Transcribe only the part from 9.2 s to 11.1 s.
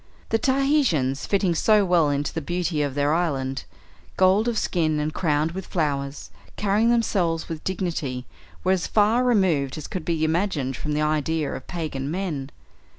removed as could be imagined from the